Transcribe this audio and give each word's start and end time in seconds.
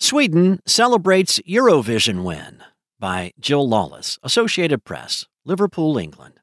Sweden 0.00 0.60
celebrates 0.64 1.40
Eurovision 1.40 2.22
win 2.22 2.62
by 3.00 3.32
Jill 3.40 3.68
Lawless, 3.68 4.16
Associated 4.22 4.84
Press, 4.84 5.26
Liverpool, 5.44 5.98
England. 5.98 6.38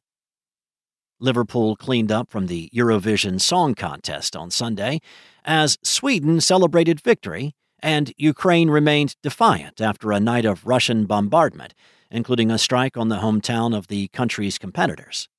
Liverpool 1.22 1.78
cleaned 1.78 2.12
up 2.12 2.30
from 2.30 2.48
the 2.48 2.70
Eurovision 2.76 3.40
Song 3.40 3.74
Contest 3.74 4.36
on 4.36 4.52
Sunday 4.52 5.00
as 5.46 5.78
Sweden 5.82 6.42
celebrated 6.42 7.00
victory 7.00 7.54
and 7.80 8.12
Ukraine 8.18 8.70
remained 8.70 9.16
defiant 9.24 9.80
after 9.80 10.12
a 10.12 10.20
night 10.20 10.44
of 10.44 10.66
Russian 10.66 11.06
bombardment, 11.06 11.74
including 12.12 12.52
a 12.52 12.58
strike 12.58 12.98
on 12.98 13.08
the 13.08 13.20
hometown 13.20 13.76
of 13.76 13.88
the 13.88 14.10
country's 14.10 14.58
competitors. 14.58 15.30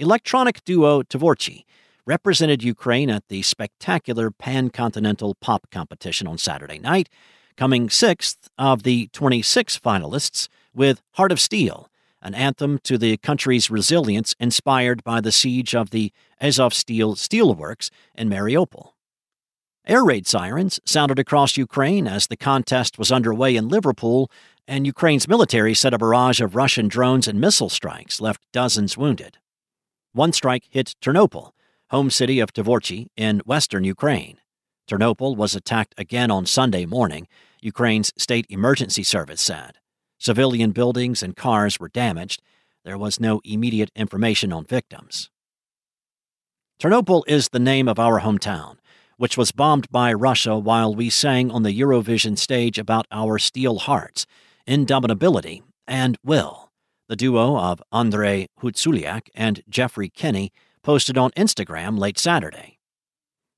Electronic 0.00 0.64
duo 0.64 1.02
Tvorchi 1.02 1.62
represented 2.08 2.62
Ukraine 2.62 3.10
at 3.10 3.28
the 3.28 3.42
spectacular 3.42 4.30
pan-continental 4.30 5.34
pop 5.42 5.70
competition 5.70 6.26
on 6.26 6.38
Saturday 6.38 6.78
night, 6.78 7.10
coming 7.54 7.90
sixth 7.90 8.48
of 8.56 8.82
the 8.82 9.08
26 9.08 9.78
finalists 9.78 10.48
with 10.74 11.02
Heart 11.12 11.32
of 11.32 11.38
Steel, 11.38 11.90
an 12.22 12.34
anthem 12.34 12.78
to 12.84 12.96
the 12.96 13.18
country's 13.18 13.70
resilience 13.70 14.34
inspired 14.40 15.04
by 15.04 15.20
the 15.20 15.30
siege 15.30 15.74
of 15.74 15.90
the 15.90 16.10
Azovstal 16.40 17.14
steelworks 17.14 17.90
in 18.14 18.30
Mariupol. 18.30 18.92
Air 19.86 20.02
raid 20.02 20.26
sirens 20.26 20.80
sounded 20.86 21.18
across 21.18 21.58
Ukraine 21.58 22.08
as 22.08 22.26
the 22.26 22.38
contest 22.38 22.98
was 22.98 23.12
underway 23.12 23.54
in 23.54 23.68
Liverpool, 23.68 24.30
and 24.66 24.86
Ukraine's 24.86 25.28
military 25.28 25.74
said 25.74 25.92
a 25.92 25.98
barrage 25.98 26.40
of 26.40 26.56
Russian 26.56 26.88
drones 26.88 27.28
and 27.28 27.38
missile 27.38 27.68
strikes 27.68 28.18
left 28.18 28.40
dozens 28.50 28.96
wounded. 28.96 29.36
One 30.12 30.32
strike 30.32 30.64
hit 30.70 30.94
Ternopil, 31.02 31.52
home 31.90 32.10
city 32.10 32.40
of 32.40 32.52
Tvorchi 32.52 33.06
in 33.16 33.40
western 33.46 33.84
Ukraine. 33.84 34.38
Ternopil 34.88 35.36
was 35.36 35.54
attacked 35.54 35.94
again 35.98 36.30
on 36.30 36.46
Sunday 36.46 36.86
morning, 36.86 37.28
Ukraine's 37.60 38.12
state 38.16 38.46
emergency 38.48 39.02
service 39.02 39.40
said. 39.40 39.78
Civilian 40.18 40.72
buildings 40.72 41.22
and 41.22 41.36
cars 41.36 41.78
were 41.78 41.88
damaged. 41.88 42.42
There 42.84 42.98
was 42.98 43.20
no 43.20 43.40
immediate 43.44 43.90
information 43.94 44.52
on 44.52 44.64
victims. 44.64 45.30
Ternopil 46.80 47.24
is 47.26 47.48
the 47.48 47.58
name 47.58 47.88
of 47.88 47.98
our 47.98 48.20
hometown 48.20 48.78
which 49.18 49.36
was 49.36 49.52
bombed 49.52 49.90
by 49.90 50.12
Russia 50.12 50.56
while 50.56 50.94
we 50.94 51.10
sang 51.10 51.50
on 51.50 51.64
the 51.64 51.78
Eurovision 51.78 52.38
stage 52.38 52.78
about 52.78 53.06
our 53.10 53.38
steel 53.38 53.80
hearts, 53.80 54.26
indomitability, 54.66 55.60
and 55.86 56.16
will. 56.24 56.70
The 57.08 57.16
duo 57.16 57.58
of 57.58 57.82
Andrei 57.92 58.46
Hutsuliak 58.62 59.28
and 59.34 59.62
Jeffery 59.68 60.08
Kenny 60.08 60.52
posted 60.88 61.18
on 61.18 61.30
Instagram 61.32 61.98
late 61.98 62.18
Saturday. 62.18 62.78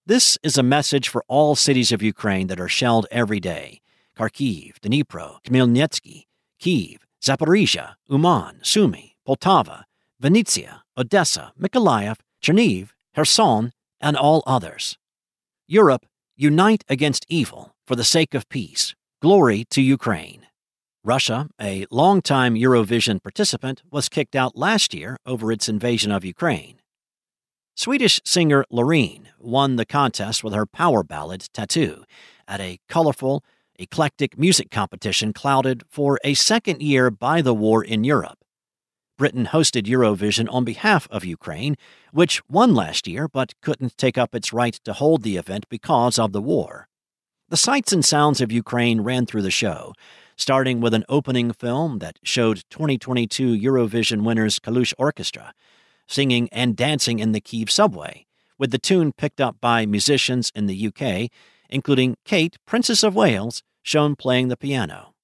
This 0.04 0.36
is 0.42 0.58
a 0.58 0.64
message 0.64 1.08
for 1.08 1.22
all 1.28 1.54
cities 1.54 1.92
of 1.92 2.02
Ukraine 2.02 2.48
that 2.48 2.58
are 2.58 2.66
shelled 2.66 3.06
every 3.12 3.38
day 3.38 3.80
Kharkiv, 4.18 4.80
Dnipro, 4.80 5.36
Khmelnytsky, 5.44 6.24
Kiev, 6.58 7.06
Zaporizhia, 7.22 7.94
Uman, 8.08 8.58
Sumy, 8.62 9.14
Poltava, 9.24 9.84
Vinnytsia, 10.20 10.80
Odessa, 10.98 11.52
Mykolaiv, 11.56 12.16
Cherniv, 12.42 12.88
Kherson, 13.14 13.70
and 14.00 14.16
all 14.16 14.42
others. 14.44 14.98
Europe, 15.68 16.06
unite 16.34 16.82
against 16.88 17.26
evil 17.28 17.76
for 17.86 17.94
the 17.94 18.02
sake 18.02 18.34
of 18.34 18.48
peace. 18.48 18.96
Glory 19.22 19.64
to 19.70 19.80
Ukraine. 19.80 20.48
Russia, 21.04 21.48
a 21.60 21.86
longtime 21.92 22.56
Eurovision 22.56 23.22
participant, 23.22 23.84
was 23.88 24.08
kicked 24.08 24.34
out 24.34 24.56
last 24.56 24.92
year 24.92 25.16
over 25.24 25.52
its 25.52 25.68
invasion 25.68 26.10
of 26.10 26.24
Ukraine. 26.24 26.79
Swedish 27.82 28.20
singer 28.26 28.66
Loreen 28.70 29.28
won 29.38 29.76
the 29.76 29.86
contest 29.86 30.44
with 30.44 30.52
her 30.52 30.66
power 30.66 31.02
ballad 31.02 31.48
Tattoo 31.54 32.04
at 32.46 32.60
a 32.60 32.78
colorful, 32.90 33.42
eclectic 33.76 34.38
music 34.38 34.70
competition 34.70 35.32
clouded 35.32 35.82
for 35.88 36.20
a 36.22 36.34
second 36.34 36.82
year 36.82 37.10
by 37.10 37.40
the 37.40 37.54
war 37.54 37.82
in 37.82 38.04
Europe. 38.04 38.44
Britain 39.16 39.46
hosted 39.46 39.86
Eurovision 39.86 40.46
on 40.52 40.62
behalf 40.62 41.08
of 41.10 41.24
Ukraine, 41.24 41.74
which 42.12 42.42
won 42.50 42.74
last 42.74 43.08
year 43.08 43.26
but 43.26 43.54
couldn't 43.62 43.96
take 43.96 44.18
up 44.18 44.34
its 44.34 44.52
right 44.52 44.74
to 44.84 44.92
hold 44.92 45.22
the 45.22 45.38
event 45.38 45.64
because 45.70 46.18
of 46.18 46.32
the 46.32 46.42
war. 46.42 46.86
The 47.48 47.56
sights 47.56 47.94
and 47.94 48.04
sounds 48.04 48.42
of 48.42 48.52
Ukraine 48.52 49.00
ran 49.00 49.24
through 49.24 49.40
the 49.40 49.50
show, 49.50 49.94
starting 50.36 50.82
with 50.82 50.92
an 50.92 51.06
opening 51.08 51.50
film 51.50 52.00
that 52.00 52.18
showed 52.22 52.62
2022 52.68 53.56
Eurovision 53.56 54.22
winners 54.22 54.58
Kalush 54.58 54.92
Orchestra 54.98 55.54
singing 56.10 56.48
and 56.50 56.76
dancing 56.76 57.18
in 57.18 57.32
the 57.32 57.40
Kiev 57.40 57.70
subway, 57.70 58.26
with 58.58 58.70
the 58.70 58.78
tune 58.78 59.12
picked 59.12 59.40
up 59.40 59.56
by 59.60 59.86
musicians 59.86 60.50
in 60.54 60.66
the 60.66 60.88
UK, 60.88 61.30
including 61.68 62.16
Kate, 62.24 62.56
Princess 62.66 63.02
of 63.02 63.14
Wales, 63.14 63.62
shown 63.82 64.16
playing 64.16 64.48
the 64.48 64.56
piano. 64.56 65.14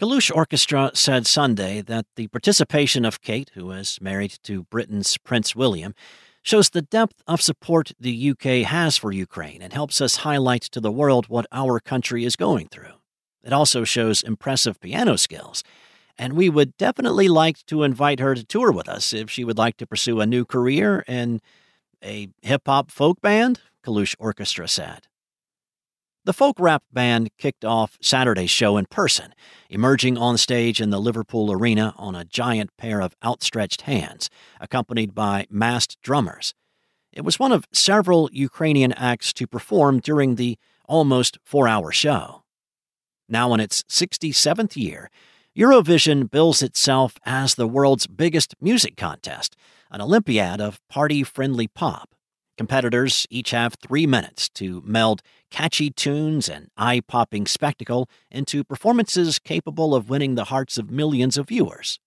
Kalush 0.00 0.34
Orchestra 0.34 0.90
said 0.94 1.26
Sunday 1.26 1.80
that 1.80 2.06
the 2.16 2.28
participation 2.28 3.04
of 3.04 3.22
Kate, 3.22 3.50
who 3.54 3.70
is 3.70 3.98
married 4.00 4.38
to 4.42 4.64
Britain's 4.64 5.16
Prince 5.18 5.56
William, 5.56 5.94
shows 6.42 6.70
the 6.70 6.82
depth 6.82 7.22
of 7.26 7.42
support 7.42 7.92
the 7.98 8.30
UK 8.30 8.66
has 8.66 8.96
for 8.96 9.10
Ukraine 9.10 9.62
and 9.62 9.72
helps 9.72 10.00
us 10.00 10.16
highlight 10.16 10.62
to 10.62 10.80
the 10.80 10.92
world 10.92 11.26
what 11.28 11.46
our 11.50 11.80
country 11.80 12.24
is 12.24 12.36
going 12.36 12.68
through. 12.68 12.92
It 13.42 13.52
also 13.52 13.84
shows 13.84 14.22
impressive 14.22 14.80
piano 14.80 15.16
skills, 15.16 15.64
and 16.18 16.32
we 16.34 16.48
would 16.48 16.76
definitely 16.76 17.28
like 17.28 17.64
to 17.66 17.82
invite 17.82 18.20
her 18.20 18.34
to 18.34 18.44
tour 18.44 18.72
with 18.72 18.88
us 18.88 19.12
if 19.12 19.30
she 19.30 19.44
would 19.44 19.58
like 19.58 19.76
to 19.78 19.86
pursue 19.86 20.20
a 20.20 20.26
new 20.26 20.44
career 20.44 21.04
in 21.06 21.40
a 22.02 22.28
hip 22.42 22.62
hop 22.66 22.90
folk 22.90 23.20
band, 23.20 23.60
Kalush 23.84 24.14
Orchestra 24.18 24.68
said. 24.68 25.06
The 26.24 26.32
folk 26.32 26.56
rap 26.58 26.82
band 26.92 27.30
kicked 27.38 27.64
off 27.64 27.98
Saturday's 28.00 28.50
show 28.50 28.76
in 28.76 28.86
person, 28.86 29.32
emerging 29.70 30.18
on 30.18 30.36
stage 30.36 30.80
in 30.80 30.90
the 30.90 30.98
Liverpool 30.98 31.52
Arena 31.52 31.94
on 31.96 32.16
a 32.16 32.24
giant 32.24 32.76
pair 32.76 33.00
of 33.00 33.14
outstretched 33.24 33.82
hands, 33.82 34.28
accompanied 34.60 35.14
by 35.14 35.46
masked 35.50 36.02
drummers. 36.02 36.52
It 37.12 37.24
was 37.24 37.38
one 37.38 37.52
of 37.52 37.64
several 37.72 38.28
Ukrainian 38.32 38.92
acts 38.94 39.32
to 39.34 39.46
perform 39.46 40.00
during 40.00 40.34
the 40.34 40.58
almost 40.88 41.38
four 41.44 41.68
hour 41.68 41.92
show. 41.92 42.42
Now 43.28 43.54
in 43.54 43.60
its 43.60 43.84
67th 43.84 44.76
year, 44.76 45.10
Eurovision 45.56 46.30
bills 46.30 46.60
itself 46.60 47.16
as 47.24 47.54
the 47.54 47.66
world's 47.66 48.06
biggest 48.06 48.54
music 48.60 48.94
contest, 48.94 49.56
an 49.90 50.02
Olympiad 50.02 50.60
of 50.60 50.86
party 50.86 51.22
friendly 51.22 51.66
pop. 51.66 52.14
Competitors 52.58 53.26
each 53.30 53.52
have 53.52 53.74
three 53.74 54.06
minutes 54.06 54.50
to 54.50 54.82
meld 54.84 55.22
catchy 55.50 55.88
tunes 55.88 56.46
and 56.46 56.68
eye 56.76 57.00
popping 57.00 57.46
spectacle 57.46 58.06
into 58.30 58.64
performances 58.64 59.38
capable 59.38 59.94
of 59.94 60.10
winning 60.10 60.34
the 60.34 60.44
hearts 60.44 60.76
of 60.76 60.90
millions 60.90 61.38
of 61.38 61.48
viewers. 61.48 62.00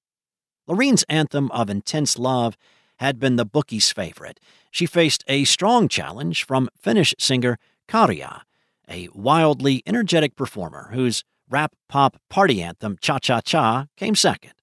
Loreen's 0.68 1.04
anthem 1.10 1.50
of 1.50 1.72
intense 1.72 2.20
love 2.20 2.56
had 3.00 3.18
been 3.18 3.36
the 3.36 3.48
bookie's 3.48 3.92
favorite. 3.92 4.40
She 4.70 4.86
faced 4.86 5.24
a 5.28 5.44
strong 5.46 5.88
challenge 5.88 6.46
from 6.46 6.70
Finnish 6.80 7.16
singer 7.18 7.58
Käärijä, 7.88 8.42
a 8.88 9.10
wildly 9.12 9.82
energetic 9.88 10.36
performer 10.36 10.92
whose 10.94 11.24
rap 11.50 11.74
pop 11.88 12.18
party 12.30 12.62
anthem 12.62 12.98
Cha 13.02 13.20
Cha 13.20 13.42
Cha 13.42 13.88
came 13.98 14.16
second. 14.16 14.54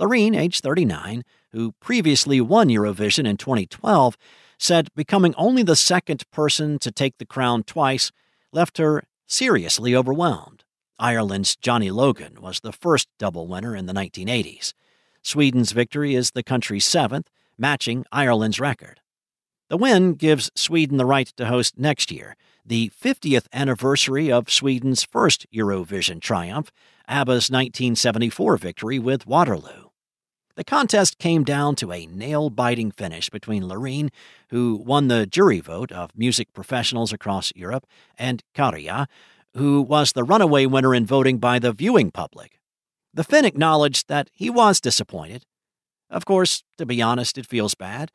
Loreen, 0.00 0.36
age 0.36 0.60
39, 0.60 1.22
who 1.52 1.72
previously 1.80 2.40
won 2.40 2.68
Eurovision 2.68 3.26
in 3.26 3.36
2012, 3.36 4.16
said 4.58 4.88
becoming 4.94 5.34
only 5.36 5.62
the 5.62 5.76
second 5.76 6.28
person 6.30 6.78
to 6.78 6.90
take 6.90 7.18
the 7.18 7.26
crown 7.26 7.62
twice 7.62 8.10
left 8.52 8.78
her 8.78 9.04
seriously 9.26 9.94
overwhelmed. 9.94 10.64
Ireland's 10.98 11.56
Johnny 11.56 11.90
Logan 11.90 12.40
was 12.40 12.60
the 12.60 12.72
first 12.72 13.08
double 13.18 13.48
winner 13.48 13.74
in 13.74 13.86
the 13.86 13.92
1980s. 13.92 14.72
Sweden's 15.22 15.72
victory 15.72 16.14
is 16.14 16.30
the 16.30 16.42
country's 16.42 16.84
seventh, 16.84 17.28
matching 17.58 18.04
Ireland's 18.12 18.60
record. 18.60 19.00
The 19.68 19.76
win 19.76 20.14
gives 20.14 20.50
Sweden 20.54 20.98
the 20.98 21.06
right 21.06 21.26
to 21.36 21.46
host 21.46 21.78
next 21.78 22.10
year, 22.12 22.36
the 22.64 22.90
50th 22.90 23.46
anniversary 23.52 24.30
of 24.30 24.50
Sweden's 24.50 25.02
first 25.02 25.46
Eurovision 25.52 26.20
triumph, 26.20 26.70
ABBA's 27.08 27.50
1974 27.50 28.56
victory 28.56 28.98
with 28.98 29.26
Waterloo. 29.26 29.88
The 30.54 30.64
contest 30.64 31.18
came 31.18 31.44
down 31.44 31.76
to 31.76 31.92
a 31.92 32.06
nail 32.06 32.50
biting 32.50 32.90
finish 32.90 33.30
between 33.30 33.64
Loreen, 33.64 34.10
who 34.50 34.76
won 34.76 35.08
the 35.08 35.26
jury 35.26 35.60
vote 35.60 35.90
of 35.90 36.10
music 36.14 36.52
professionals 36.52 37.12
across 37.12 37.52
Europe, 37.56 37.86
and 38.18 38.42
Käärijä, 38.54 39.06
who 39.54 39.80
was 39.80 40.12
the 40.12 40.24
runaway 40.24 40.66
winner 40.66 40.94
in 40.94 41.06
voting 41.06 41.38
by 41.38 41.58
the 41.58 41.72
viewing 41.72 42.10
public. 42.10 42.60
The 43.14 43.24
Finn 43.24 43.44
acknowledged 43.44 44.08
that 44.08 44.30
he 44.32 44.50
was 44.50 44.80
disappointed. 44.80 45.44
Of 46.10 46.24
course, 46.26 46.62
to 46.78 46.86
be 46.86 47.02
honest, 47.02 47.38
it 47.38 47.46
feels 47.46 47.74
bad. 47.74 48.12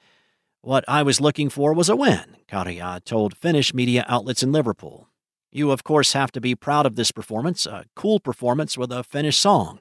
What 0.62 0.86
I 0.88 1.04
was 1.04 1.22
looking 1.22 1.50
for 1.50 1.74
was 1.74 1.90
a 1.90 1.96
win, 1.96 2.37
Käärijä 2.48 2.96
uh, 2.96 3.00
told 3.10 3.36
Finnish 3.36 3.74
media 3.74 4.04
outlets 4.08 4.44
in 4.44 4.52
Liverpool. 4.52 5.06
You, 5.52 5.72
of 5.72 5.84
course, 5.84 6.20
have 6.20 6.32
to 6.32 6.42
be 6.42 6.56
proud 6.56 6.86
of 6.86 6.96
this 6.96 7.12
performance, 7.12 7.70
a 7.70 7.84
cool 7.96 8.20
performance 8.20 8.78
with 8.78 8.92
a 8.92 9.04
Finnish 9.04 9.38
song. 9.38 9.80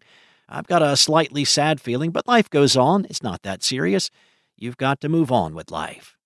I've 0.48 0.66
got 0.66 0.82
a 0.82 0.96
slightly 0.96 1.44
sad 1.44 1.80
feeling, 1.80 2.12
but 2.12 2.26
life 2.26 2.48
goes 2.50 2.76
on. 2.76 3.04
It's 3.04 3.22
not 3.22 3.42
that 3.42 3.62
serious. 3.62 4.10
You've 4.56 4.76
got 4.76 5.00
to 5.00 5.08
move 5.08 5.30
on 5.32 5.54
with 5.54 5.70
life. 5.70 6.16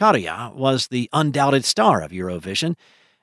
Käärijä 0.00 0.48
uh, 0.48 0.54
was 0.54 0.88
the 0.88 1.08
undoubted 1.12 1.64
star 1.64 2.02
of 2.02 2.12
Eurovision, 2.12 2.74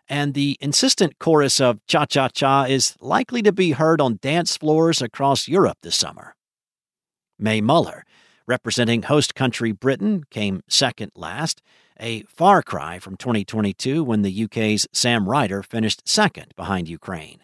and 0.09 0.33
the 0.33 0.57
insistent 0.61 1.19
chorus 1.19 1.59
of 1.59 1.79
Cha 1.87 2.05
Cha 2.05 2.29
Cha 2.29 2.63
is 2.63 2.95
likely 3.01 3.41
to 3.41 3.51
be 3.51 3.71
heard 3.71 3.99
on 3.99 4.19
dance 4.21 4.57
floors 4.57 5.01
across 5.01 5.47
Europe 5.47 5.77
this 5.81 5.95
summer. 5.95 6.35
Mae 7.39 7.61
Muller, 7.61 8.03
representing 8.47 9.03
host 9.03 9.35
country 9.35 9.71
Britain, 9.71 10.23
came 10.29 10.61
second 10.67 11.11
last, 11.15 11.61
a 11.99 12.23
far 12.23 12.61
cry 12.61 12.99
from 12.99 13.17
2022 13.17 14.03
when 14.03 14.21
the 14.21 14.43
UK's 14.45 14.87
Sam 14.93 15.27
Ryder 15.27 15.63
finished 15.63 16.07
second 16.07 16.53
behind 16.55 16.87
Ukraine. 16.87 17.39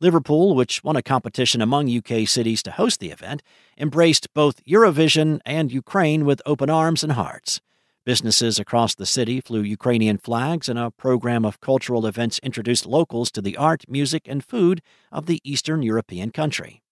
Liverpool, 0.00 0.54
which 0.54 0.84
won 0.84 0.96
a 0.96 1.02
competition 1.02 1.62
among 1.62 1.90
UK 1.90 2.28
cities 2.28 2.62
to 2.62 2.72
host 2.72 3.00
the 3.00 3.10
event, 3.10 3.42
embraced 3.78 4.32
both 4.34 4.62
Eurovision 4.64 5.40
and 5.46 5.72
Ukraine 5.72 6.26
with 6.26 6.42
open 6.44 6.68
arms 6.68 7.02
and 7.02 7.12
hearts. 7.12 7.62
Businesses 8.04 8.58
across 8.58 8.94
the 8.94 9.06
city 9.06 9.40
flew 9.40 9.62
Ukrainian 9.62 10.18
flags, 10.18 10.68
and 10.68 10.78
a 10.78 10.90
program 10.90 11.44
of 11.44 11.60
cultural 11.60 12.06
events 12.06 12.38
introduced 12.40 12.86
locals 12.86 13.30
to 13.32 13.40
the 13.40 13.56
art, 13.56 13.84
music, 13.88 14.28
and 14.28 14.44
food 14.44 14.82
of 15.10 15.26
the 15.26 15.40
Eastern 15.44 15.82
European 15.82 16.30
country. 16.30 16.82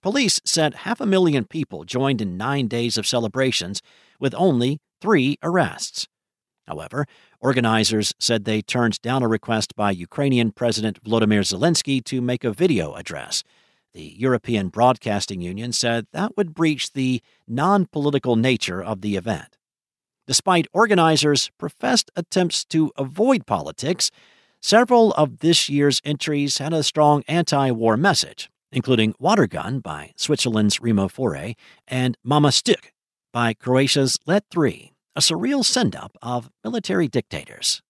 Police 0.00 0.40
said 0.44 0.74
half 0.74 1.00
a 1.00 1.06
million 1.06 1.44
people 1.44 1.84
joined 1.84 2.20
in 2.20 2.36
nine 2.36 2.68
days 2.68 2.96
of 2.96 3.06
celebrations, 3.06 3.82
with 4.20 4.34
only 4.34 4.80
three 5.00 5.38
arrests. 5.42 6.06
However, 6.66 7.06
organizers 7.40 8.12
said 8.18 8.44
they 8.44 8.60
turned 8.62 9.00
down 9.00 9.22
a 9.22 9.28
request 9.28 9.74
by 9.74 9.90
Ukrainian 9.90 10.52
President 10.52 11.02
Volodymyr 11.02 11.40
Zelensky 11.40 12.04
to 12.04 12.20
make 12.20 12.44
a 12.44 12.52
video 12.52 12.94
address. 12.94 13.42
The 13.94 14.14
European 14.18 14.68
Broadcasting 14.68 15.40
Union 15.40 15.72
said 15.72 16.06
that 16.12 16.36
would 16.36 16.54
breach 16.54 16.92
the 16.92 17.22
non 17.46 17.86
political 17.86 18.36
nature 18.36 18.82
of 18.82 19.00
the 19.00 19.16
event. 19.16 19.56
Despite 20.26 20.66
organizers' 20.74 21.50
professed 21.58 22.10
attempts 22.14 22.66
to 22.66 22.92
avoid 22.98 23.46
politics, 23.46 24.10
several 24.60 25.12
of 25.14 25.38
this 25.38 25.70
year's 25.70 26.02
entries 26.04 26.58
had 26.58 26.74
a 26.74 26.82
strong 26.82 27.24
anti 27.26 27.70
war 27.70 27.96
message, 27.96 28.50
including 28.70 29.14
Watergun 29.14 29.82
by 29.82 30.12
Switzerland's 30.16 30.80
Remo 30.80 31.08
Forrer 31.08 31.54
and 31.86 32.16
Mama 32.22 32.52
Stuk 32.52 32.92
by 33.32 33.54
Croatia's 33.54 34.18
Let 34.26 34.44
3, 34.50 34.92
a 35.16 35.20
surreal 35.20 35.64
send 35.64 35.94
up 35.96 36.16
of 36.22 36.50
military 36.64 37.08
dictators. 37.08 37.82